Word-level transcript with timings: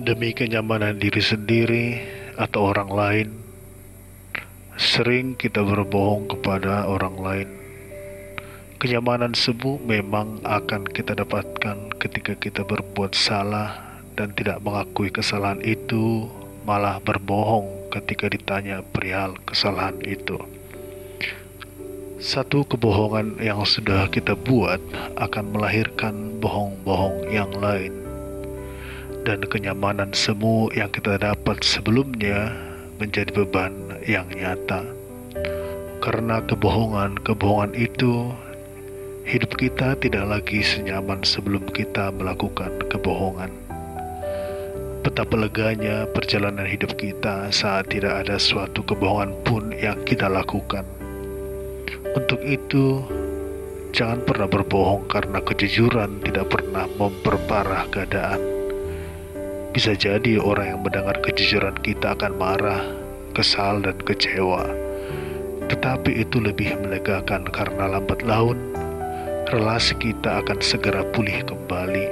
demi 0.00 0.32
kenyamanan 0.32 0.96
diri 0.96 1.20
sendiri 1.20 1.86
atau 2.40 2.72
orang 2.72 2.90
lain, 2.90 3.28
sering 4.80 5.36
kita 5.36 5.60
berbohong 5.60 6.24
kepada 6.32 6.88
orang 6.88 7.16
lain. 7.20 7.48
Kenyamanan 8.80 9.36
semu 9.36 9.76
memang 9.84 10.40
akan 10.40 10.88
kita 10.88 11.12
dapatkan 11.12 11.92
ketika 12.00 12.32
kita 12.32 12.64
berbuat 12.64 13.12
salah 13.12 13.76
dan 14.16 14.32
tidak 14.32 14.64
mengakui 14.64 15.12
kesalahan 15.12 15.60
itu, 15.60 16.32
malah 16.64 16.96
berbohong 17.04 17.92
ketika 17.92 18.32
ditanya 18.32 18.80
perihal 18.80 19.36
kesalahan 19.44 20.00
itu. 20.00 20.40
Satu 22.20 22.64
kebohongan 22.64 23.40
yang 23.40 23.64
sudah 23.64 24.08
kita 24.08 24.32
buat 24.32 24.80
akan 25.20 25.56
melahirkan 25.56 26.40
bohong-bohong 26.40 27.32
yang 27.32 27.52
lain 27.56 28.09
dan 29.24 29.44
kenyamanan 29.44 30.16
semu 30.16 30.72
yang 30.72 30.88
kita 30.88 31.20
dapat 31.20 31.60
sebelumnya 31.60 32.52
menjadi 32.96 33.32
beban 33.32 33.72
yang 34.04 34.28
nyata. 34.32 34.84
Karena 36.00 36.40
kebohongan-kebohongan 36.48 37.76
itu, 37.76 38.32
hidup 39.28 39.52
kita 39.60 39.96
tidak 40.00 40.24
lagi 40.24 40.64
senyaman 40.64 41.20
sebelum 41.20 41.68
kita 41.68 42.08
melakukan 42.16 42.72
kebohongan. 42.88 43.52
Betapa 45.00 45.32
leganya 45.36 46.04
perjalanan 46.12 46.68
hidup 46.68 46.96
kita 46.96 47.48
saat 47.52 47.88
tidak 47.92 48.24
ada 48.24 48.36
suatu 48.36 48.84
kebohongan 48.84 49.32
pun 49.44 49.72
yang 49.76 49.96
kita 50.04 50.28
lakukan. 50.28 50.84
Untuk 52.16 52.40
itu, 52.44 53.00
jangan 53.92 54.24
pernah 54.24 54.48
berbohong 54.48 55.08
karena 55.08 55.40
kejujuran 55.40 56.20
tidak 56.24 56.52
pernah 56.52 56.84
memperparah 57.00 57.88
keadaan 57.92 58.59
bisa 59.70 59.94
jadi 59.94 60.42
orang 60.42 60.74
yang 60.74 60.80
mendengar 60.82 61.16
kejujuran 61.22 61.78
kita 61.86 62.18
akan 62.18 62.34
marah, 62.34 62.82
kesal, 63.38 63.78
dan 63.78 63.94
kecewa. 64.02 64.66
Tetapi 65.70 66.26
itu 66.26 66.42
lebih 66.42 66.74
melegakan 66.82 67.46
karena 67.46 67.98
lambat 67.98 68.26
laun 68.26 68.58
relasi 69.50 69.94
kita 69.98 70.42
akan 70.42 70.58
segera 70.62 71.02
pulih 71.10 71.42
kembali 71.46 72.06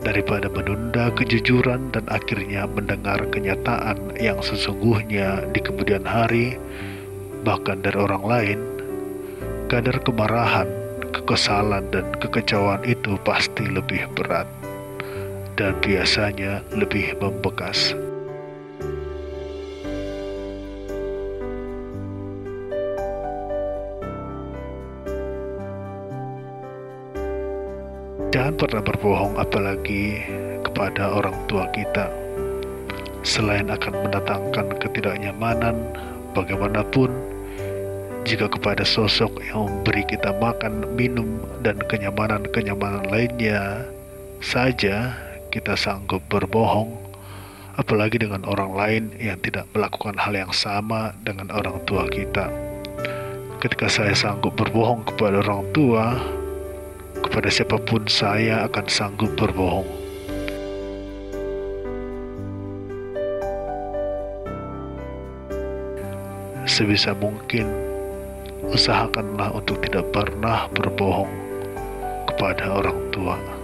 daripada 0.00 0.48
menunda 0.48 1.12
kejujuran 1.12 1.92
dan 1.92 2.04
akhirnya 2.08 2.64
mendengar 2.68 3.20
kenyataan 3.28 4.16
yang 4.16 4.40
sesungguhnya 4.40 5.44
di 5.52 5.60
kemudian 5.60 6.04
hari 6.04 6.56
bahkan 7.44 7.80
dari 7.80 7.96
orang 7.96 8.24
lain 8.24 8.60
kadar 9.72 9.96
kemarahan, 10.04 10.68
kekesalan 11.12 11.84
dan 11.92 12.04
kekecewaan 12.20 12.84
itu 12.84 13.16
pasti 13.24 13.64
lebih 13.68 14.04
berat 14.16 14.59
dan 15.60 15.76
biasanya 15.84 16.64
lebih 16.72 17.12
membekas. 17.20 17.92
Jangan 28.32 28.56
pernah 28.56 28.80
berbohong 28.80 29.36
apalagi 29.36 30.24
kepada 30.64 31.12
orang 31.12 31.36
tua 31.44 31.68
kita. 31.76 32.08
Selain 33.20 33.68
akan 33.68 34.08
mendatangkan 34.08 34.80
ketidaknyamanan, 34.80 35.76
bagaimanapun 36.32 37.12
jika 38.24 38.48
kepada 38.48 38.80
sosok 38.80 39.44
yang 39.44 39.68
memberi 39.68 40.08
kita 40.08 40.32
makan, 40.40 40.88
minum, 40.96 41.36
dan 41.60 41.76
kenyamanan-kenyamanan 41.84 43.12
lainnya 43.12 43.84
saja 44.40 45.12
kita 45.50 45.74
sanggup 45.74 46.22
berbohong, 46.30 46.94
apalagi 47.74 48.22
dengan 48.22 48.46
orang 48.46 48.72
lain 48.72 49.04
yang 49.18 49.36
tidak 49.42 49.66
melakukan 49.74 50.14
hal 50.14 50.30
yang 50.30 50.54
sama 50.54 51.10
dengan 51.26 51.50
orang 51.50 51.82
tua 51.90 52.06
kita. 52.06 52.46
Ketika 53.58 53.90
saya 53.90 54.14
sanggup 54.14 54.54
berbohong 54.56 55.04
kepada 55.04 55.42
orang 55.42 55.66
tua, 55.74 56.16
kepada 57.20 57.50
siapa 57.50 57.76
pun 57.82 58.06
saya 58.06 58.64
akan 58.70 58.86
sanggup 58.86 59.34
berbohong. 59.36 59.90
Sebisa 66.64 67.12
mungkin, 67.18 67.66
usahakanlah 68.70 69.50
untuk 69.52 69.82
tidak 69.82 70.06
pernah 70.14 70.70
berbohong 70.70 71.28
kepada 72.30 72.70
orang 72.70 72.98
tua. 73.10 73.59